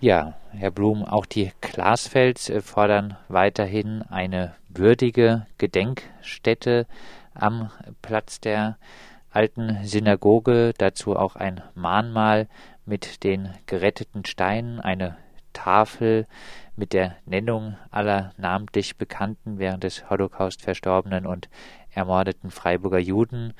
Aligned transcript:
Ja, 0.00 0.34
Herr 0.52 0.70
Blum, 0.70 1.04
auch 1.04 1.26
die 1.26 1.50
Glasfels 1.60 2.48
äh, 2.48 2.60
fordern 2.60 3.16
weiterhin 3.26 4.02
eine 4.02 4.54
würdige 4.68 5.48
Gedenkstätte 5.58 6.86
am 7.34 7.72
Platz 8.00 8.40
der 8.40 8.78
alten 9.32 9.78
Synagoge, 9.82 10.72
dazu 10.78 11.16
auch 11.16 11.34
ein 11.34 11.62
Mahnmal 11.74 12.46
mit 12.86 13.24
den 13.24 13.52
geretteten 13.66 14.24
Steinen, 14.24 14.78
eine 14.78 15.16
Tafel 15.52 16.28
mit 16.76 16.92
der 16.92 17.16
Nennung 17.26 17.76
aller 17.90 18.30
namentlich 18.36 18.98
bekannten 18.98 19.58
während 19.58 19.82
des 19.82 20.08
Holocaust 20.08 20.62
verstorbenen 20.62 21.26
und 21.26 21.48
ermordeten 21.90 22.52
Freiburger 22.52 23.00
Juden, 23.00 23.52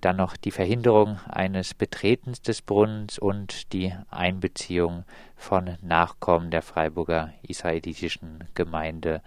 dann 0.00 0.16
noch 0.16 0.36
die 0.36 0.50
Verhinderung 0.50 1.18
eines 1.28 1.74
Betretens 1.74 2.42
des 2.42 2.60
Brunnens 2.60 3.18
und 3.18 3.72
die 3.72 3.92
Einbeziehung 4.10 5.04
von 5.36 5.76
Nachkommen 5.82 6.50
der 6.50 6.62
Freiburger 6.62 7.30
israelitischen 7.42 8.44
Gemeinde. 8.54 9.22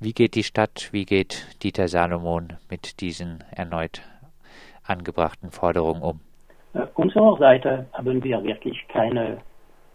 Wie 0.00 0.12
geht 0.12 0.34
die 0.34 0.42
Stadt, 0.42 0.90
wie 0.92 1.04
geht 1.04 1.46
Dieter 1.62 1.88
Salomon 1.88 2.54
mit 2.68 3.00
diesen 3.00 3.44
erneut 3.50 4.02
angebrachten 4.84 5.50
Forderungen 5.50 6.02
um? 6.02 6.20
Äh, 6.74 6.86
unserer 6.94 7.36
Seite 7.38 7.86
haben 7.92 8.22
wir 8.22 8.42
wirklich 8.42 8.76
keine 8.88 9.38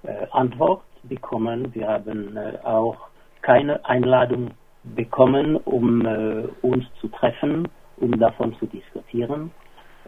äh, 0.04 0.26
Antwort 0.32 0.84
bekommen. 1.04 1.74
Wir 1.76 1.88
haben 1.88 2.38
äh, 2.38 2.58
auch 2.64 2.98
keine 3.42 3.84
Einladung 3.86 4.52
bekommen, 4.84 5.58
um 5.58 6.06
äh, 6.06 6.48
uns 6.62 6.86
zu 7.00 7.08
treffen, 7.10 7.68
um 7.98 8.18
davon 8.20 8.56
zu 8.58 8.66
diskutieren. 8.66 9.52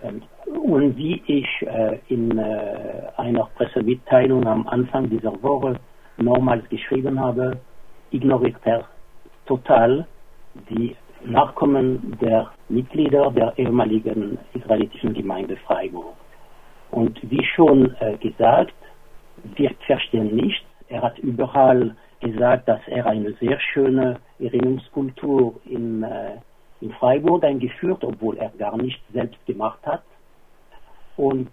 Ähm, 0.03 0.21
und 0.45 0.97
wie 0.97 1.21
ich 1.27 1.47
äh, 1.61 1.99
in 2.07 2.37
äh, 2.37 3.03
einer 3.17 3.49
Pressemitteilung 3.55 4.45
am 4.45 4.67
Anfang 4.67 5.09
dieser 5.09 5.41
Woche 5.41 5.79
nochmals 6.17 6.67
geschrieben 6.69 7.19
habe, 7.19 7.59
ignoriert 8.11 8.57
er 8.65 8.85
total 9.45 10.07
die 10.69 10.95
Nachkommen 11.25 12.17
der 12.21 12.51
Mitglieder 12.69 13.31
der 13.31 13.53
ehemaligen 13.57 14.37
israelitischen 14.53 15.13
Gemeinde 15.13 15.55
Freiburg. 15.57 16.15
Und 16.91 17.19
wie 17.29 17.43
schon 17.55 17.95
äh, 17.99 18.17
gesagt, 18.17 18.75
wir 19.55 19.71
verstehen 19.87 20.35
nicht. 20.35 20.65
Er 20.89 21.01
hat 21.01 21.17
überall 21.19 21.95
gesagt, 22.19 22.67
dass 22.67 22.81
er 22.87 23.05
eine 23.05 23.33
sehr 23.33 23.59
schöne 23.59 24.19
Erinnerungskultur 24.39 25.55
in, 25.65 26.05
in 26.83 26.91
Freiburg 26.93 27.43
eingeführt, 27.43 28.03
obwohl 28.03 28.37
er 28.37 28.49
gar 28.49 28.75
nicht 28.77 29.01
selbst 29.13 29.43
gemacht 29.45 29.79
hat. 29.85 30.03
Und 31.15 31.49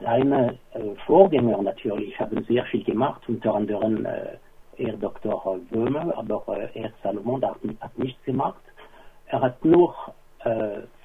seine 0.00 0.58
äh, 0.72 0.94
Vorgänger 1.06 1.60
natürlich 1.62 2.18
haben 2.18 2.44
sehr 2.44 2.64
viel 2.66 2.84
gemacht, 2.84 3.22
unter 3.28 3.54
anderem 3.54 4.06
äh, 4.06 4.36
er 4.76 4.94
Dr. 4.94 5.58
Böhme, 5.70 6.16
aber 6.16 6.42
äh, 6.48 6.82
er 6.82 6.92
Salomon 7.02 7.44
hat, 7.44 7.58
hat 7.80 7.98
nichts 7.98 8.22
gemacht. 8.24 8.62
Er 9.26 9.40
hat 9.40 9.64
nur 9.64 9.94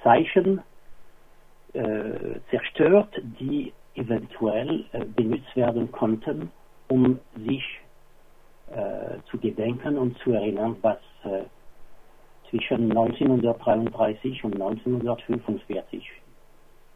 Zeichen 0.02 0.60
zerstört, 2.50 3.22
die 3.40 3.72
eventuell 3.94 4.84
benutzt 5.16 5.56
werden 5.56 5.90
konnten, 5.90 6.52
um 6.88 7.18
sich 7.34 7.64
äh, 8.70 9.18
zu 9.28 9.36
gedenken 9.38 9.98
und 9.98 10.16
zu 10.18 10.32
erinnern, 10.32 10.76
was 10.82 10.98
äh, 11.24 11.42
zwischen 12.50 12.90
1933 12.90 14.44
und 14.44 14.54
1945 14.54 16.10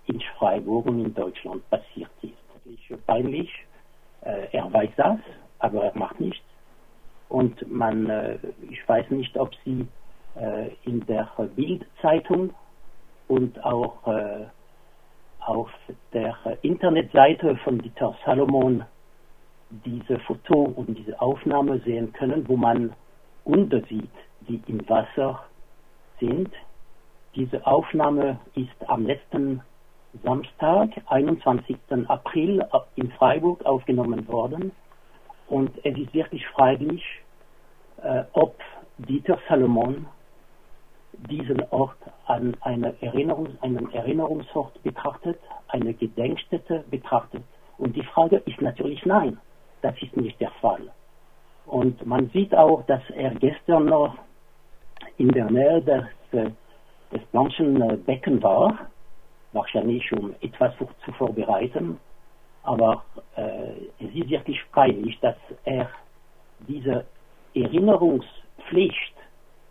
in 0.06 0.20
Freiburg 0.38 0.86
und 0.86 1.04
in 1.04 1.14
Deutschland 1.14 1.68
passiert 1.70 2.10
ist. 2.22 2.32
ist 2.90 3.06
peinlich. 3.06 3.50
Äh, 4.22 4.48
er 4.52 4.72
weiß 4.72 4.90
das, 4.96 5.18
aber 5.58 5.84
er 5.84 5.98
macht 5.98 6.20
nichts. 6.20 6.44
Und 7.28 7.70
man, 7.70 8.08
äh, 8.10 8.38
ich 8.70 8.86
weiß 8.86 9.10
nicht, 9.10 9.36
ob 9.38 9.50
Sie 9.64 9.86
äh, 10.36 10.70
in 10.84 11.04
der 11.06 11.28
Bildzeitung 11.56 12.52
und 13.28 13.62
auch 13.64 14.06
äh, 14.06 14.46
auf 15.40 15.70
der 16.12 16.36
Internetseite 16.62 17.56
von 17.56 17.78
Dieter 17.78 18.14
Salomon 18.24 18.84
diese 19.84 20.18
Foto 20.20 20.62
und 20.62 20.96
diese 20.98 21.20
Aufnahme 21.20 21.80
sehen 21.80 22.12
können, 22.12 22.48
wo 22.48 22.56
man 22.56 22.94
Hunde 23.44 23.82
sieht, 23.88 24.10
die 24.48 24.62
im 24.66 24.88
Wasser 24.88 25.44
sind. 26.20 26.50
Diese 27.34 27.66
Aufnahme 27.66 28.38
ist 28.54 28.88
am 28.88 29.06
letzten 29.06 29.62
Samstag, 30.22 30.90
21. 31.06 31.76
April 32.06 32.64
in 32.96 33.10
Freiburg 33.12 33.64
aufgenommen 33.64 34.26
worden. 34.28 34.72
Und 35.48 35.70
es 35.84 35.98
ist 35.98 36.14
wirklich 36.14 36.46
fraglich, 36.48 37.02
äh, 38.02 38.22
ob 38.32 38.58
Dieter 38.98 39.38
Salomon 39.48 40.06
diesen 41.30 41.60
Ort 41.70 41.98
an 42.26 42.56
eine 42.60 42.92
Erinnerungs-, 43.00 43.60
einen 43.60 43.92
Erinnerungsort 43.92 44.82
betrachtet, 44.82 45.38
eine 45.68 45.94
Gedenkstätte 45.94 46.84
betrachtet. 46.90 47.42
Und 47.78 47.96
die 47.96 48.04
Frage 48.04 48.36
ist 48.46 48.60
natürlich 48.60 49.04
nein, 49.04 49.38
das 49.82 49.94
ist 50.00 50.16
nicht 50.16 50.40
der 50.40 50.50
Fall. 50.60 50.90
Und 51.66 52.04
man 52.06 52.30
sieht 52.30 52.54
auch, 52.54 52.84
dass 52.86 53.02
er 53.10 53.34
gestern 53.34 53.86
noch 53.86 54.16
in 55.18 55.28
der 55.28 55.50
Nähe 55.50 55.82
des, 55.82 56.04
des 57.12 58.04
Becken 58.04 58.42
war, 58.42 58.78
wahrscheinlich 59.52 60.12
um 60.12 60.34
etwas 60.40 60.74
zu 61.04 61.12
vorbereiten. 61.12 61.98
Aber 62.62 63.04
äh, 63.36 63.72
es 64.00 64.14
ist 64.14 64.30
wirklich 64.30 64.58
peinlich, 64.72 65.18
dass 65.20 65.36
er 65.64 65.88
diese 66.66 67.04
Erinnerungspflicht 67.54 69.14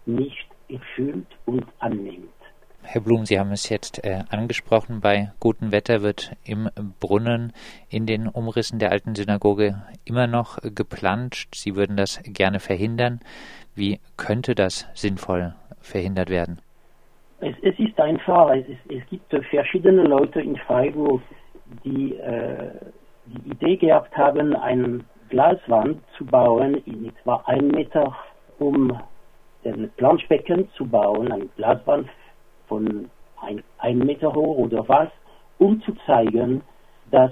nicht 0.06 0.48
erfüllt 0.70 1.28
und 1.46 1.66
annimmt. 1.80 2.30
Herr 2.86 3.02
Blum, 3.02 3.26
Sie 3.26 3.40
haben 3.40 3.52
es 3.52 3.70
jetzt 3.70 4.04
äh, 4.04 4.24
angesprochen, 4.30 5.00
bei 5.00 5.32
gutem 5.40 5.72
Wetter 5.72 6.02
wird 6.02 6.36
im 6.44 6.70
Brunnen 7.00 7.54
in 7.90 8.06
den 8.06 8.28
Umrissen 8.28 8.78
der 8.78 8.92
alten 8.92 9.16
Synagoge 9.16 9.82
immer 10.04 10.28
noch 10.28 10.60
geplanscht. 10.62 11.56
Sie 11.56 11.76
würden 11.76 11.96
das 11.96 12.20
gerne 12.24 12.60
verhindern. 12.60 13.22
Wie 13.76 14.00
könnte 14.18 14.56
das 14.56 14.88
sinnvoll 14.94 15.54
verhindert 15.82 16.30
werden? 16.30 16.60
Es, 17.40 17.56
es 17.62 17.78
ist 17.80 18.00
einfach, 18.00 18.52
es, 18.52 18.68
ist, 18.68 18.80
es, 18.90 19.06
gibt 19.10 19.34
verschiedene 19.50 20.04
Leute 20.04 20.42
in 20.42 20.56
Freiburg, 20.58 21.22
die 21.84 22.16
äh, 22.16 22.72
die 23.26 23.52
Idee 23.52 23.78
gehabt 23.78 24.16
haben, 24.16 24.56
eine 24.56 25.02
Glaswand 25.30 26.02
zu 26.18 26.26
bauen, 26.26 26.76
in 26.86 27.08
etwa 27.08 27.44
einen 27.46 27.70
Meter 27.70 28.16
um 28.60 28.98
den 29.64 29.90
Planschbecken 29.98 30.70
zu 30.74 30.86
bauen, 30.86 31.32
eine 31.32 31.48
Glaswand 31.56 32.10
von 32.68 33.10
ein, 33.42 33.64
einem 33.80 34.06
Meter 34.06 34.34
hoch 34.34 34.58
oder 34.58 34.88
was, 34.88 35.10
um 35.58 35.82
zu 35.82 35.94
zeigen, 36.06 36.62
dass 37.12 37.32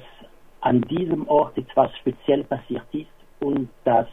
an 0.61 0.81
diesem 0.81 1.27
Ort 1.27 1.57
etwas 1.57 1.95
speziell 1.97 2.43
passiert 2.43 2.85
ist 2.91 3.07
und 3.39 3.69
dass 3.83 4.07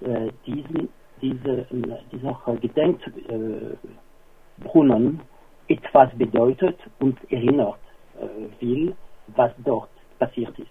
äh, 0.00 0.30
diesen, 0.46 0.88
diese, 1.20 1.66
dieser 2.12 2.38
Gedenkbrunnen 2.60 5.20
äh, 5.68 5.74
etwas 5.74 6.10
bedeutet 6.16 6.78
und 6.98 7.18
erinnert 7.30 7.78
äh, 8.20 8.26
will, 8.60 8.94
was 9.28 9.52
dort 9.64 9.90
passiert 10.18 10.58
ist. 10.58 10.68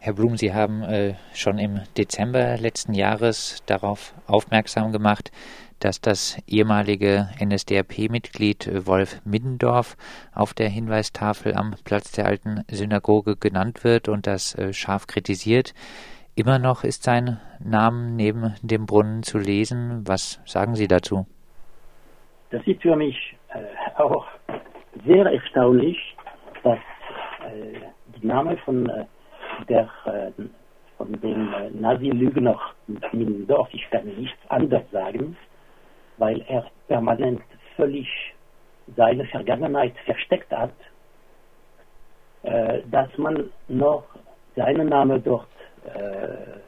Herr 0.00 0.12
Blum, 0.12 0.36
Sie 0.36 0.52
haben 0.52 0.82
äh, 0.82 1.14
schon 1.32 1.58
im 1.58 1.80
Dezember 1.96 2.58
letzten 2.58 2.94
Jahres 2.94 3.62
darauf 3.66 4.14
aufmerksam 4.26 4.92
gemacht, 4.92 5.30
dass 5.78 6.00
das 6.00 6.38
ehemalige 6.46 7.28
NSDAP-Mitglied 7.42 8.66
äh, 8.66 8.86
Wolf 8.86 9.20
Middendorf 9.24 9.96
auf 10.34 10.54
der 10.54 10.68
Hinweistafel 10.68 11.54
am 11.54 11.74
Platz 11.84 12.12
der 12.12 12.26
alten 12.26 12.64
Synagoge 12.70 13.36
genannt 13.36 13.84
wird 13.84 14.08
und 14.08 14.26
das 14.26 14.54
äh, 14.54 14.72
scharf 14.72 15.06
kritisiert. 15.06 15.74
Immer 16.36 16.58
noch 16.58 16.82
ist 16.82 17.04
sein 17.04 17.40
Name 17.60 18.10
neben 18.10 18.54
dem 18.60 18.86
Brunnen 18.86 19.22
zu 19.22 19.38
lesen. 19.38 20.02
Was 20.04 20.40
sagen 20.44 20.74
Sie 20.74 20.88
dazu? 20.88 21.26
Das 22.50 22.66
ist 22.66 22.82
für 22.82 22.96
mich 22.96 23.36
äh, 23.50 24.00
auch 24.00 24.26
sehr 25.06 25.26
erstaunlich, 25.26 25.96
dass 26.64 26.78
äh, 27.46 27.78
die 28.16 28.26
Name 28.26 28.56
von 28.64 28.88
äh, 28.88 29.04
der, 29.68 29.88
äh, 30.06 30.42
von 30.98 31.12
dem 31.20 31.54
äh, 31.54 31.70
Nazi-Lügner 31.70 32.58
in 33.12 33.46
Dorf, 33.46 33.68
ich 33.72 33.88
kann 33.90 34.04
nichts 34.04 34.38
anderes 34.48 34.90
sagen, 34.90 35.36
weil 36.18 36.40
er 36.48 36.66
permanent 36.88 37.42
völlig 37.76 38.08
seine 38.96 39.24
Vergangenheit 39.26 39.94
versteckt 40.04 40.50
hat, 40.50 40.72
äh, 42.42 42.80
dass 42.90 43.16
man 43.18 43.50
noch 43.68 44.04
seinen 44.56 44.88
Namen 44.88 45.22
dort 45.22 45.48
äh, 45.84 46.60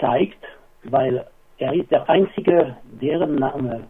zeigt, 0.00 0.44
weil 0.84 1.26
er 1.58 1.74
ist 1.74 1.90
der 1.90 2.08
Einzige, 2.08 2.76
deren 3.00 3.36
Name 3.36 3.84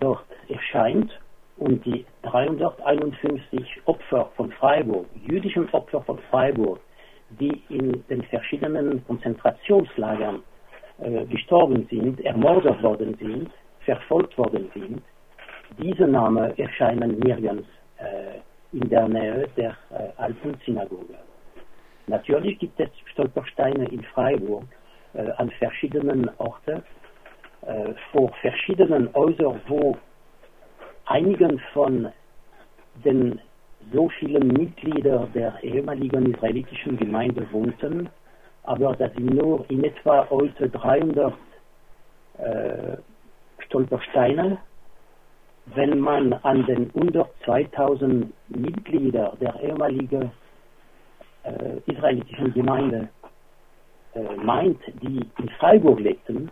dort 0.00 0.26
erscheint 0.48 1.10
und 1.56 1.84
die 1.84 2.04
351 2.22 3.82
Opfer 3.86 4.30
von 4.36 4.52
Freiburg, 4.52 5.06
jüdischen 5.26 5.68
Opfer 5.70 6.02
von 6.02 6.18
Freiburg, 6.30 6.80
die 7.30 7.62
in 7.68 8.04
den 8.08 8.22
verschiedenen 8.24 9.04
Konzentrationslagern 9.06 10.42
äh, 10.98 11.24
gestorben 11.26 11.86
sind, 11.90 12.20
ermordet 12.20 12.82
worden 12.82 13.16
sind, 13.18 13.50
verfolgt 13.80 14.36
worden 14.38 14.70
sind, 14.74 15.02
diese 15.78 16.06
Namen 16.06 16.56
erscheinen 16.58 17.18
nirgends 17.20 17.68
äh, 17.98 18.76
in 18.76 18.88
der 18.88 19.08
Nähe 19.08 19.48
der 19.56 19.76
äh, 19.90 20.08
alten 20.16 20.54
Synagoge. 20.64 21.14
Natürlich 22.08 22.58
gibt 22.58 22.80
es 22.80 22.88
Stolpersteine 23.12 23.86
in 23.88 24.02
Freiburg 24.02 24.64
äh, 25.14 25.30
an 25.36 25.50
verschiedenen 25.52 26.30
Orten, 26.38 26.82
äh, 27.62 27.92
vor 28.12 28.30
verschiedenen 28.40 29.12
Häusern, 29.14 29.60
wo 29.68 29.96
einigen 31.04 31.60
von 31.72 32.10
den 33.04 33.40
so 33.92 34.08
vielen 34.18 34.48
Mitglieder 34.48 35.28
der 35.34 35.62
ehemaligen 35.62 36.34
israelitischen 36.34 36.96
Gemeinde 36.96 37.46
wohnten, 37.52 38.08
aber 38.64 38.94
das 38.96 39.12
sind 39.14 39.34
nur 39.34 39.64
in 39.70 39.84
etwa 39.84 40.28
heute 40.30 40.68
300 40.68 41.34
äh, 42.38 42.96
Stolpersteine. 43.66 44.58
Wenn 45.74 45.98
man 46.00 46.32
an 46.32 46.64
den 46.64 46.90
unter 46.90 47.28
2000 47.44 48.32
Mitglieder 48.48 49.36
der 49.40 49.60
ehemaligen 49.60 50.30
äh, 51.48 51.92
israelitischen 51.92 52.52
Gemeinde 52.52 53.08
äh, 54.14 54.36
meint, 54.36 54.80
die 55.02 55.26
in 55.38 55.48
Freiburg 55.58 56.00
lebten, 56.00 56.50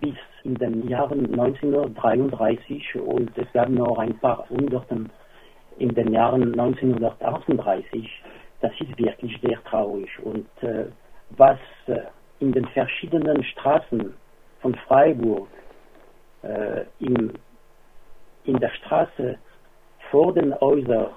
bis 0.00 0.16
in 0.44 0.54
den 0.56 0.88
Jahren 0.88 1.26
1933 1.32 2.96
und 2.96 3.36
es 3.36 3.50
gab 3.52 3.68
noch 3.68 3.98
ein 3.98 4.18
paar 4.18 4.48
Hunderten 4.48 5.10
in 5.78 5.94
den 5.94 6.12
Jahren 6.12 6.58
1938, 6.58 8.22
das 8.60 8.72
ist 8.80 8.98
wirklich 8.98 9.38
sehr 9.40 9.62
traurig. 9.64 10.10
Und 10.22 10.48
äh, 10.62 10.86
was 11.30 11.58
äh, 11.86 12.00
in 12.40 12.52
den 12.52 12.66
verschiedenen 12.68 13.42
Straßen 13.44 14.14
von 14.60 14.74
Freiburg 14.86 15.48
äh, 16.42 16.84
im, 17.00 17.32
in 18.44 18.58
der 18.58 18.70
Straße 18.70 19.38
vor 20.10 20.32
den 20.34 20.58
Häusern 20.60 21.08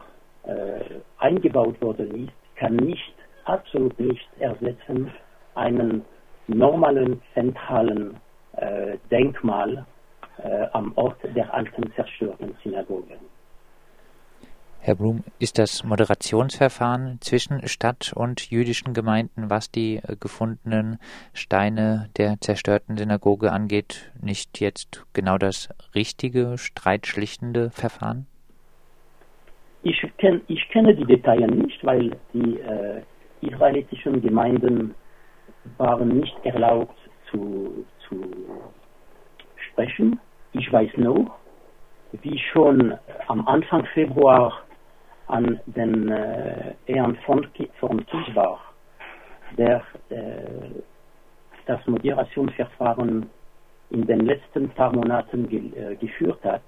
äh, 0.43 0.99
eingebaut 1.19 1.81
worden 1.81 2.25
ist, 2.25 2.40
kann 2.61 2.75
nicht, 2.75 3.15
absolut 3.45 3.99
nicht 3.99 4.27
ersetzen 4.39 5.11
einen 5.55 6.05
normalen 6.47 7.19
zentralen 7.33 8.17
äh, 8.53 8.97
Denkmal 9.09 9.85
äh, 10.37 10.67
am 10.71 10.93
Ort 10.95 11.17
der 11.35 11.51
alten 11.51 11.91
zerstörten 11.95 12.55
Synagoge. 12.63 13.17
Herr 14.79 14.95
Blum, 14.95 15.23
ist 15.39 15.57
das 15.57 15.83
Moderationsverfahren 15.83 17.17
zwischen 17.21 17.67
Stadt 17.67 18.13
und 18.15 18.49
jüdischen 18.51 18.93
Gemeinden, 18.93 19.49
was 19.49 19.71
die 19.71 19.95
äh, 19.97 20.15
gefundenen 20.19 20.99
Steine 21.33 22.09
der 22.17 22.39
zerstörten 22.41 22.95
Synagoge 22.95 23.51
angeht, 23.51 24.11
nicht 24.21 24.59
jetzt 24.59 25.03
genau 25.13 25.39
das 25.39 25.69
richtige, 25.95 26.59
streitschlichtende 26.59 27.71
Verfahren? 27.71 28.27
Ich, 29.83 30.01
kenn, 30.17 30.41
ich 30.47 30.67
kenne 30.69 30.95
die 30.95 31.05
Details 31.05 31.49
nicht, 31.49 31.83
weil 31.83 32.17
die 32.33 32.59
äh, 32.59 33.01
israelitischen 33.41 34.21
Gemeinden 34.21 34.93
waren 35.77 36.19
nicht 36.19 36.37
erlaubt 36.43 36.97
zu, 37.29 37.85
zu 38.07 38.21
sprechen. 39.71 40.19
Ich 40.53 40.71
weiß 40.71 40.91
nur, 40.97 41.31
wie 42.21 42.37
schon 42.37 42.97
am 43.27 43.47
Anfang 43.47 43.85
Februar 43.93 44.63
an 45.27 45.59
den 45.65 46.09
äh, 46.09 46.73
Herrn 46.85 47.15
von, 47.25 47.47
von 47.79 48.05
Kiesbach, 48.05 48.59
der 49.57 49.81
äh, 50.09 50.81
das 51.65 51.85
Moderationsverfahren 51.87 53.29
in 53.91 54.05
den 54.05 54.21
letzten 54.21 54.69
paar 54.69 54.93
Monaten 54.93 55.47
ge 55.47 55.71
äh, 55.75 55.95
geführt 55.95 56.43
hat, 56.43 56.63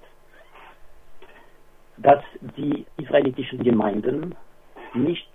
dass 1.98 2.22
die 2.56 2.84
israelitischen 2.96 3.62
Gemeinden 3.62 4.34
nicht 4.94 5.30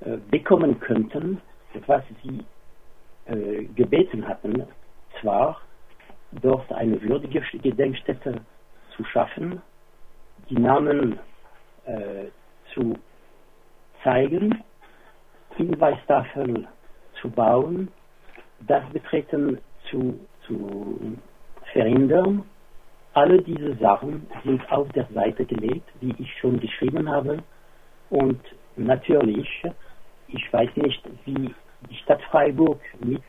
äh, 0.00 0.16
bekommen 0.30 0.78
könnten, 0.80 1.40
was 1.86 2.02
sie 2.22 2.44
äh, 3.26 3.64
gebeten 3.74 4.26
hatten, 4.26 4.66
zwar 5.20 5.60
dort 6.32 6.72
eine 6.72 7.00
würdige 7.02 7.40
Gedenkstätte 7.58 8.40
zu 8.96 9.04
schaffen, 9.04 9.62
die 10.48 10.58
Namen 10.58 11.18
äh, 11.84 12.26
zu 12.74 12.94
zeigen, 14.02 14.62
Hinweistafel 15.56 16.66
zu 17.20 17.30
bauen, 17.30 17.88
das 18.60 18.82
Betreten 18.92 19.58
zu, 19.90 20.18
zu 20.46 21.18
verhindern. 21.72 22.44
Alle 23.14 23.42
diese 23.42 23.74
Sachen 23.76 24.26
sind 24.44 24.70
auf 24.72 24.88
der 24.92 25.06
Seite 25.12 25.44
gelegt, 25.44 25.88
wie 26.00 26.14
ich 26.18 26.32
schon 26.38 26.58
geschrieben 26.60 27.10
habe. 27.10 27.42
Und 28.08 28.40
natürlich, 28.76 29.48
ich 30.28 30.52
weiß 30.52 30.70
nicht, 30.76 31.02
wie 31.26 31.54
die 31.90 31.96
Stadt 31.96 32.22
Freiburg 32.30 32.80
mit 33.00 33.22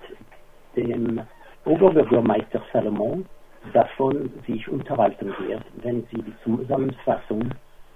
dem 0.75 1.21
Oberbürgermeister 1.65 2.61
Salomon 2.71 3.25
davon 3.73 4.31
sich 4.47 4.67
unterhalten 4.67 5.33
wird, 5.47 5.63
wenn 5.81 6.05
sie 6.11 6.21
die 6.21 6.35
Zusammenfassung 6.43 7.51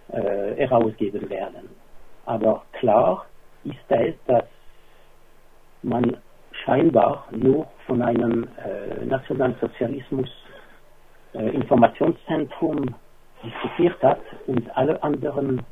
äh, 0.10 0.56
herausgeben 0.56 1.30
werden. 1.30 1.70
Aber 2.26 2.64
klar 2.74 3.26
ist 3.64 3.76
es, 3.90 4.16
dass 4.28 4.46
man 5.84 6.18
scheinbar 6.64 7.28
nur 7.32 7.68
von 7.86 8.02
einem 8.02 8.48
äh, 8.58 9.06
Nationalsozialismus 9.06 10.30
äh, 11.38 11.50
Informationszentrum 11.50 12.96
diskutiert 13.44 14.02
hat 14.02 14.22
und 14.48 14.76
alle 14.76 15.02
anderen 15.04 15.64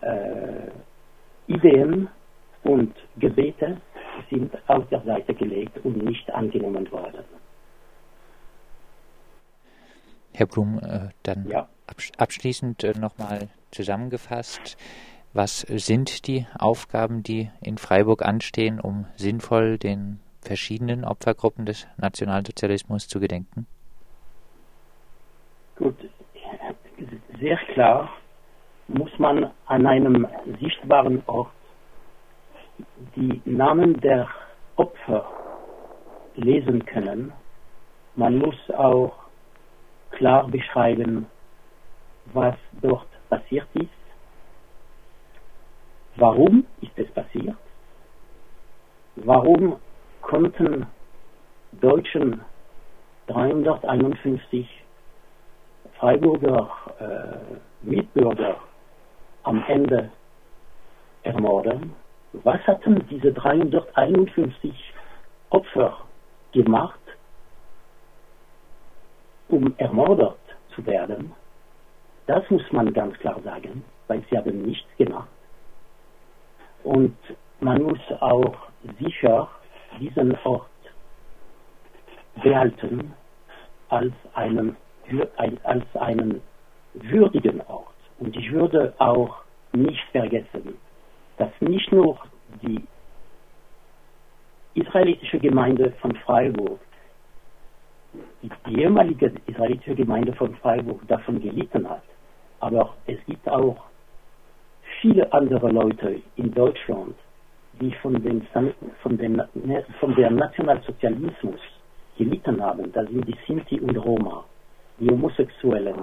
äh, 0.00 0.70
Ideen 1.46 2.08
und 2.64 2.94
Gebete 3.18 3.80
sind 4.30 4.56
auf 4.68 4.88
der 4.88 5.00
Seite 5.02 5.34
gelegt 5.34 5.78
und 5.84 6.04
nicht 6.04 6.30
angenommen 6.32 6.90
worden. 6.90 7.24
Herr 10.34 10.46
Blum, 10.46 10.78
äh, 10.78 11.08
dann 11.22 11.48
ja. 11.48 11.68
abschließend 12.16 12.84
äh, 12.84 12.92
nochmal 12.98 13.48
zusammengefasst. 13.70 14.76
Was 15.32 15.60
sind 15.60 16.26
die 16.26 16.46
Aufgaben, 16.58 17.22
die 17.22 17.50
in 17.60 17.78
Freiburg 17.78 18.24
anstehen, 18.24 18.80
um 18.80 19.06
sinnvoll 19.16 19.78
den 19.78 20.20
verschiedenen 20.40 21.04
Opfergruppen 21.04 21.66
des 21.66 21.86
Nationalsozialismus 21.96 23.08
zu 23.08 23.20
gedenken? 23.20 23.66
Sehr 27.40 27.56
klar 27.74 28.10
muss 28.88 29.16
man 29.18 29.50
an 29.66 29.86
einem 29.86 30.26
sichtbaren 30.60 31.22
Ort 31.26 31.50
die 33.16 33.40
Namen 33.44 34.00
der 34.00 34.28
Opfer 34.76 35.26
lesen 36.36 36.84
können. 36.86 37.32
Man 38.16 38.38
muss 38.38 38.56
auch 38.70 39.12
klar 40.10 40.48
beschreiben, 40.48 41.26
was 42.32 42.56
dort 42.80 43.08
passiert 43.28 43.68
ist, 43.74 43.88
warum 46.16 46.64
ist 46.80 46.96
es 46.98 47.10
passiert, 47.12 47.56
warum 49.16 49.76
konnten 50.22 50.86
Deutschen 51.72 52.40
351 53.26 54.77
Freiburger 55.98 56.70
äh, 57.00 57.86
Mitbürger 57.86 58.56
am 59.42 59.64
Ende 59.68 60.10
ermorden 61.22 61.94
was 62.32 62.60
hatten 62.66 63.06
diese 63.08 63.32
351 63.32 64.92
Opfer 65.50 65.98
gemacht, 66.52 67.00
um 69.48 69.74
ermordet 69.78 70.38
zu 70.74 70.84
werden? 70.84 71.32
Das 72.26 72.48
muss 72.50 72.70
man 72.70 72.92
ganz 72.92 73.18
klar 73.18 73.40
sagen, 73.42 73.82
weil 74.08 74.22
sie 74.28 74.36
haben 74.36 74.62
nichts 74.62 74.88
gemacht. 74.98 75.28
Und 76.84 77.16
man 77.60 77.82
muss 77.82 78.00
auch 78.20 78.54
sicher 79.00 79.48
diesen 79.98 80.36
Ort 80.44 80.66
behalten 82.42 83.14
als 83.88 84.12
einen, 84.34 84.76
als 85.36 85.96
einen 85.96 86.40
würdigen 86.94 87.60
Ort. 87.62 87.94
Und 88.18 88.36
ich 88.36 88.50
würde 88.52 88.94
auch 88.98 89.36
nicht 89.72 90.02
vergessen, 90.12 90.76
dass 91.36 91.50
nicht 91.60 91.92
nur 91.92 92.18
die 92.62 92.82
israelitische 94.74 95.38
Gemeinde 95.38 95.92
von 96.00 96.14
Freiburg, 96.16 96.80
die 98.42 98.80
ehemalige 98.80 99.32
israelitische 99.46 99.94
Gemeinde 99.94 100.32
von 100.32 100.54
Freiburg 100.56 101.06
davon 101.08 101.40
gelitten 101.40 101.88
hat, 101.88 102.02
aber 102.60 102.94
es 103.06 103.18
gibt 103.26 103.48
auch 103.48 103.76
viele 105.00 105.32
andere 105.32 105.70
Leute 105.70 106.20
in 106.36 106.52
Deutschland, 106.52 107.14
die 107.80 107.92
von 108.02 108.20
dem, 108.22 108.42
von 109.02 109.16
dem, 109.16 109.42
von 110.00 110.14
dem 110.14 110.36
Nationalsozialismus 110.36 111.60
gelitten 112.16 112.60
haben, 112.60 112.90
das 112.92 113.08
sind 113.08 113.26
die 113.28 113.36
Sinti 113.46 113.80
und 113.80 113.96
Roma, 113.96 114.44
die 114.98 115.10
Homosexuellen, 115.10 115.96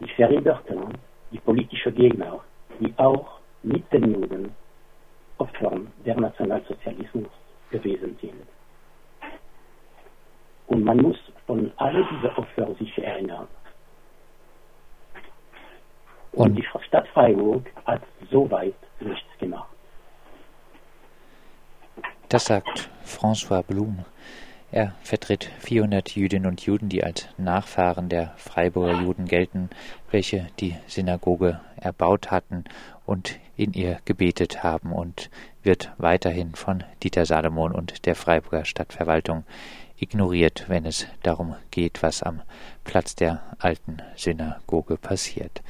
die 0.00 0.08
Verringerten, 0.08 0.98
die 1.30 1.38
politischen 1.38 1.94
Gegner, 1.94 2.40
die 2.80 2.92
auch 2.96 3.40
mit 3.62 3.90
den 3.92 4.14
Juden 4.14 4.54
Opfern 5.38 5.92
der 6.04 6.16
Nationalsozialismus 6.20 7.28
gewesen 7.70 8.16
sind. 8.20 8.46
Und 10.66 10.84
man 10.84 10.98
muss 10.98 11.16
von 11.46 11.72
all 11.76 11.92
diesen 11.92 12.30
Opfern 12.36 12.74
sich 12.76 12.96
erinnern. 12.98 13.48
Und, 16.32 16.50
Und 16.50 16.56
die 16.56 16.66
Stadt 16.88 17.06
Freiburg 17.08 17.64
hat 17.84 18.02
soweit 18.30 18.74
nichts 19.00 19.38
gemacht. 19.38 19.68
Das 22.28 22.46
sagt 22.46 22.90
François 23.04 23.62
Blum. 23.62 24.04
Er 24.74 24.92
vertritt 25.04 25.48
400 25.60 26.16
Jüdinnen 26.16 26.46
und 26.48 26.60
Juden, 26.66 26.88
die 26.88 27.04
als 27.04 27.28
Nachfahren 27.38 28.08
der 28.08 28.34
Freiburger 28.36 29.02
Juden 29.02 29.26
gelten, 29.26 29.70
welche 30.10 30.48
die 30.58 30.74
Synagoge 30.88 31.60
erbaut 31.76 32.32
hatten 32.32 32.64
und 33.06 33.38
in 33.56 33.72
ihr 33.72 34.00
gebetet 34.04 34.64
haben 34.64 34.90
und 34.90 35.30
wird 35.62 35.92
weiterhin 35.98 36.56
von 36.56 36.82
Dieter 37.04 37.24
Salomon 37.24 37.70
und 37.70 38.04
der 38.04 38.16
Freiburger 38.16 38.64
Stadtverwaltung 38.64 39.44
ignoriert, 39.96 40.64
wenn 40.66 40.86
es 40.86 41.06
darum 41.22 41.54
geht, 41.70 42.02
was 42.02 42.24
am 42.24 42.42
Platz 42.82 43.14
der 43.14 43.42
alten 43.60 43.98
Synagoge 44.16 44.96
passiert. 44.96 45.62